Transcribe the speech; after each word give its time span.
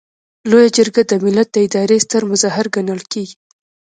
لویه 0.49 0.69
جرګه 0.77 1.01
د 1.07 1.13
ملت 1.23 1.47
د 1.53 1.57
ادارې 1.67 1.97
ستر 2.05 2.21
مظهر 2.31 2.65
ګڼل 2.75 3.01
کیږي. 3.11 3.35